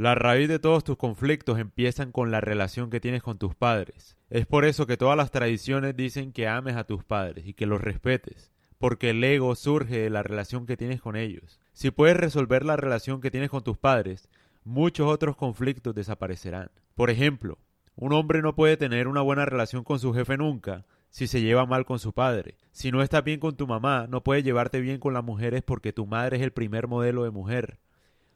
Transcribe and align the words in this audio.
La 0.00 0.14
raíz 0.14 0.48
de 0.48 0.58
todos 0.58 0.82
tus 0.82 0.96
conflictos 0.96 1.58
empiezan 1.58 2.10
con 2.10 2.30
la 2.30 2.40
relación 2.40 2.88
que 2.88 3.00
tienes 3.00 3.22
con 3.22 3.36
tus 3.36 3.54
padres. 3.54 4.16
Es 4.30 4.46
por 4.46 4.64
eso 4.64 4.86
que 4.86 4.96
todas 4.96 5.14
las 5.14 5.30
tradiciones 5.30 5.94
dicen 5.94 6.32
que 6.32 6.48
ames 6.48 6.76
a 6.76 6.84
tus 6.84 7.04
padres 7.04 7.46
y 7.46 7.52
que 7.52 7.66
los 7.66 7.82
respetes, 7.82 8.50
porque 8.78 9.10
el 9.10 9.22
ego 9.22 9.54
surge 9.54 9.98
de 9.98 10.08
la 10.08 10.22
relación 10.22 10.64
que 10.64 10.78
tienes 10.78 11.02
con 11.02 11.16
ellos. 11.16 11.60
Si 11.74 11.90
puedes 11.90 12.16
resolver 12.16 12.64
la 12.64 12.78
relación 12.78 13.20
que 13.20 13.30
tienes 13.30 13.50
con 13.50 13.62
tus 13.62 13.76
padres, 13.76 14.30
muchos 14.64 15.06
otros 15.06 15.36
conflictos 15.36 15.94
desaparecerán. 15.94 16.70
Por 16.94 17.10
ejemplo, 17.10 17.58
un 17.94 18.14
hombre 18.14 18.40
no 18.40 18.54
puede 18.54 18.78
tener 18.78 19.06
una 19.06 19.20
buena 19.20 19.44
relación 19.44 19.84
con 19.84 19.98
su 19.98 20.14
jefe 20.14 20.38
nunca 20.38 20.86
si 21.10 21.26
se 21.26 21.42
lleva 21.42 21.66
mal 21.66 21.84
con 21.84 21.98
su 21.98 22.14
padre. 22.14 22.56
Si 22.72 22.90
no 22.90 23.02
está 23.02 23.20
bien 23.20 23.38
con 23.38 23.54
tu 23.54 23.66
mamá, 23.66 24.06
no 24.08 24.22
puedes 24.22 24.44
llevarte 24.44 24.80
bien 24.80 24.98
con 24.98 25.12
las 25.12 25.24
mujeres 25.24 25.62
porque 25.62 25.92
tu 25.92 26.06
madre 26.06 26.38
es 26.38 26.42
el 26.42 26.52
primer 26.52 26.88
modelo 26.88 27.24
de 27.24 27.30
mujer. 27.30 27.80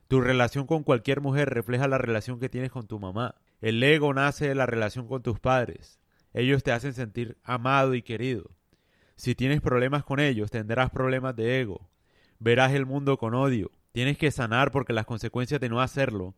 Tu 0.09 0.21
relación 0.21 0.67
con 0.67 0.83
cualquier 0.83 1.21
mujer 1.21 1.51
refleja 1.51 1.89
la 1.89 1.99
relación 1.99 2.39
que 2.39 2.49
tienes 2.49 2.71
con 2.71 2.87
tu 2.87 2.99
mamá. 2.99 3.37
El 3.61 3.83
ego 3.83 4.13
nace 4.13 4.49
de 4.49 4.55
la 4.55 4.67
relación 4.67 5.09
con 5.09 5.23
tus 5.23 5.41
padres. 5.41 5.99
Ellos 6.33 6.63
te 6.63 6.73
hacen 6.73 6.93
sentir 6.93 7.39
amado 7.43 7.95
y 7.95 8.03
querido. 8.03 8.51
Si 9.17 9.35
tienes 9.35 9.61
problemas 9.61 10.05
con 10.05 10.21
ellos, 10.21 10.51
tendrás 10.51 10.91
problemas 10.91 11.37
de 11.37 11.61
ego. 11.61 11.89
Verás 12.39 12.73
el 12.73 12.85
mundo 12.85 13.17
con 13.17 13.35
odio. 13.35 13.71
Tienes 13.93 14.19
que 14.19 14.31
sanar 14.31 14.73
porque 14.73 14.93
las 14.93 15.07
consecuencias 15.07 15.61
de 15.61 15.69
no 15.69 15.81
hacerlo 15.81 16.35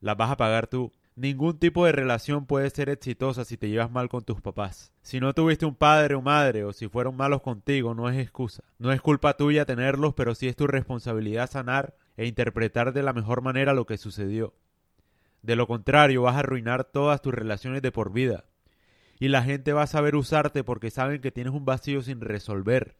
las 0.00 0.16
vas 0.16 0.30
a 0.30 0.36
pagar 0.36 0.68
tú. 0.68 0.92
Ningún 1.16 1.58
tipo 1.58 1.84
de 1.84 1.92
relación 1.92 2.46
puede 2.46 2.70
ser 2.70 2.88
exitosa 2.88 3.44
si 3.44 3.56
te 3.56 3.68
llevas 3.68 3.90
mal 3.90 4.08
con 4.08 4.24
tus 4.24 4.40
papás. 4.40 4.92
Si 5.02 5.20
no 5.20 5.34
tuviste 5.34 5.66
un 5.66 5.74
padre 5.74 6.14
o 6.14 6.22
madre 6.22 6.64
o 6.64 6.72
si 6.72 6.88
fueron 6.88 7.16
malos 7.16 7.42
contigo, 7.42 7.94
no 7.94 8.08
es 8.08 8.16
excusa. 8.16 8.62
No 8.78 8.92
es 8.92 9.02
culpa 9.02 9.36
tuya 9.36 9.66
tenerlos, 9.66 10.14
pero 10.14 10.34
sí 10.34 10.48
es 10.48 10.56
tu 10.56 10.66
responsabilidad 10.66 11.50
sanar 11.50 11.94
e 12.20 12.26
interpretar 12.26 12.92
de 12.92 13.02
la 13.02 13.14
mejor 13.14 13.40
manera 13.40 13.72
lo 13.72 13.86
que 13.86 13.96
sucedió. 13.96 14.52
De 15.40 15.56
lo 15.56 15.66
contrario, 15.66 16.20
vas 16.20 16.36
a 16.36 16.40
arruinar 16.40 16.84
todas 16.84 17.22
tus 17.22 17.32
relaciones 17.32 17.80
de 17.80 17.92
por 17.92 18.12
vida. 18.12 18.44
Y 19.18 19.28
la 19.28 19.42
gente 19.42 19.72
va 19.72 19.84
a 19.84 19.86
saber 19.86 20.14
usarte 20.16 20.62
porque 20.62 20.90
saben 20.90 21.22
que 21.22 21.32
tienes 21.32 21.54
un 21.54 21.64
vacío 21.64 22.02
sin 22.02 22.20
resolver, 22.20 22.98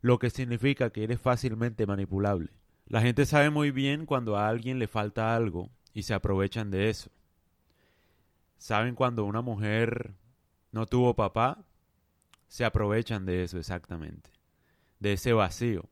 lo 0.00 0.18
que 0.18 0.30
significa 0.30 0.88
que 0.88 1.04
eres 1.04 1.20
fácilmente 1.20 1.84
manipulable. 1.84 2.52
La 2.86 3.02
gente 3.02 3.26
sabe 3.26 3.50
muy 3.50 3.70
bien 3.70 4.06
cuando 4.06 4.38
a 4.38 4.48
alguien 4.48 4.78
le 4.78 4.88
falta 4.88 5.36
algo 5.36 5.68
y 5.92 6.04
se 6.04 6.14
aprovechan 6.14 6.70
de 6.70 6.88
eso. 6.88 7.10
Saben 8.56 8.94
cuando 8.94 9.26
una 9.26 9.42
mujer 9.42 10.14
no 10.72 10.86
tuvo 10.86 11.14
papá, 11.14 11.66
se 12.48 12.64
aprovechan 12.64 13.26
de 13.26 13.42
eso 13.42 13.58
exactamente, 13.58 14.30
de 15.00 15.12
ese 15.12 15.34
vacío, 15.34 15.84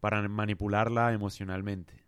para 0.00 0.20
manipularla 0.28 1.14
emocionalmente. 1.14 2.00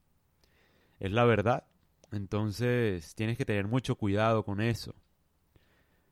Es 1.02 1.10
la 1.10 1.24
verdad. 1.24 1.64
Entonces 2.12 3.16
tienes 3.16 3.36
que 3.36 3.44
tener 3.44 3.66
mucho 3.66 3.96
cuidado 3.96 4.44
con 4.44 4.60
eso. 4.60 4.94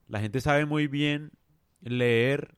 La 0.09 0.19
gente 0.19 0.41
sabe 0.41 0.67
muy 0.67 0.89
bien 0.89 1.31
leer 1.81 2.57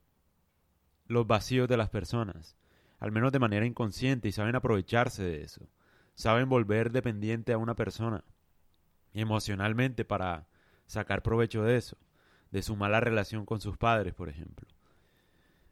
los 1.08 1.26
vacíos 1.26 1.68
de 1.68 1.76
las 1.76 1.90
personas, 1.90 2.56
al 2.98 3.12
menos 3.12 3.32
de 3.32 3.38
manera 3.38 3.66
inconsciente, 3.66 4.28
y 4.28 4.32
saben 4.32 4.56
aprovecharse 4.56 5.22
de 5.22 5.42
eso. 5.42 5.68
Saben 6.14 6.48
volver 6.48 6.90
dependiente 6.90 7.52
a 7.52 7.58
una 7.58 7.76
persona 7.76 8.24
emocionalmente 9.12 10.06
para 10.06 10.46
sacar 10.86 11.22
provecho 11.22 11.64
de 11.64 11.76
eso, 11.76 11.98
de 12.50 12.62
su 12.62 12.76
mala 12.76 13.00
relación 13.00 13.44
con 13.44 13.60
sus 13.60 13.76
padres, 13.76 14.14
por 14.14 14.30
ejemplo. 14.30 14.66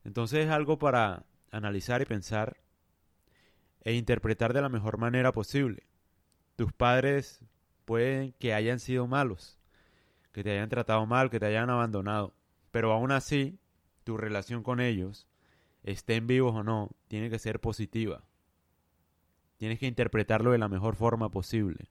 Entonces 0.04 0.44
es 0.44 0.50
algo 0.50 0.78
para 0.78 1.24
analizar 1.50 2.02
y 2.02 2.04
pensar 2.04 2.58
e 3.80 3.94
interpretar 3.94 4.52
de 4.52 4.60
la 4.60 4.68
mejor 4.68 4.98
manera 4.98 5.32
posible. 5.32 5.84
Tus 6.60 6.74
padres 6.74 7.40
pueden 7.86 8.34
que 8.38 8.52
hayan 8.52 8.80
sido 8.80 9.06
malos, 9.06 9.58
que 10.30 10.44
te 10.44 10.50
hayan 10.50 10.68
tratado 10.68 11.06
mal, 11.06 11.30
que 11.30 11.40
te 11.40 11.46
hayan 11.46 11.70
abandonado, 11.70 12.34
pero 12.70 12.92
aún 12.92 13.12
así 13.12 13.58
tu 14.04 14.18
relación 14.18 14.62
con 14.62 14.78
ellos, 14.78 15.26
estén 15.84 16.26
vivos 16.26 16.54
o 16.54 16.62
no, 16.62 16.90
tiene 17.08 17.30
que 17.30 17.38
ser 17.38 17.60
positiva. 17.60 18.24
Tienes 19.56 19.78
que 19.78 19.86
interpretarlo 19.86 20.52
de 20.52 20.58
la 20.58 20.68
mejor 20.68 20.96
forma 20.96 21.30
posible 21.30 21.88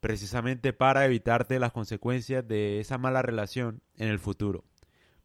precisamente 0.00 0.72
para 0.72 1.04
evitarte 1.04 1.58
las 1.58 1.72
consecuencias 1.72 2.48
de 2.48 2.80
esa 2.80 2.96
mala 2.96 3.20
relación 3.20 3.82
en 3.98 4.08
el 4.08 4.18
futuro. 4.18 4.64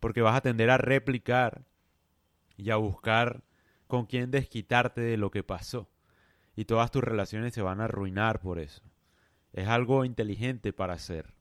Porque 0.02 0.22
vas 0.22 0.36
a 0.36 0.42
tender 0.42 0.70
a 0.70 0.78
replicar 0.78 1.64
y 2.58 2.72
a 2.72 2.76
buscar 2.76 3.46
con 3.88 4.06
quién 4.06 4.32
desquitarte 4.32 5.00
de 5.00 5.16
lo 5.16 5.32
que 5.32 5.44
pasó. 5.44 5.93
Y 6.56 6.66
todas 6.66 6.92
tus 6.92 7.04
relaciones 7.04 7.54
se 7.54 7.62
van 7.62 7.82
a 7.82 7.86
arruinar 7.86 8.40
por 8.40 8.60
eso. 8.60 8.82
Es 9.54 9.68
algo 9.68 10.06
inteligente 10.06 10.74
para 10.74 10.94
hacer. 10.94 11.34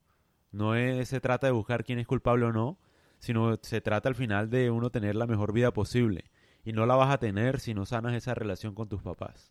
No 0.51 0.75
se 0.75 1.21
trata 1.21 1.47
de 1.47 1.53
buscar 1.53 1.83
quién 1.83 1.99
es 1.99 2.07
culpable 2.07 2.45
o 2.45 2.53
no, 2.53 2.79
sino 3.19 3.57
se 3.63 3.81
trata 3.81 4.09
al 4.09 4.15
final 4.15 4.51
de 4.51 4.71
uno 4.71 4.91
tener 4.91 5.17
la 5.17 5.27
mejor 5.27 5.53
vida 5.53 5.73
posible. 5.73 6.31
Y 6.65 6.73
no 6.73 6.87
la 6.87 6.95
vas 6.95 7.13
a 7.13 7.19
tener 7.19 7.59
si 7.59 7.75
no 7.75 7.87
sanas 7.87 8.15
esa 8.15 8.35
relación 8.35 8.75
con 8.75 8.89
tus 8.89 9.03
papás. 9.03 9.51